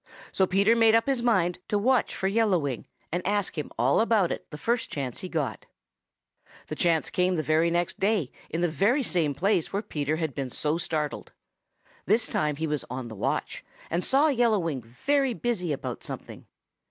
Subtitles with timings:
[0.31, 4.01] So Peter made up his mind to watch for Yellow Wing and ask him all
[4.01, 5.67] about it the first chance he got.
[6.69, 10.33] The chance came the very next day in the very same place where Peter had
[10.33, 11.33] been so startled.
[12.07, 16.47] This time he was on the watch and saw Yellow Wing very busy about something.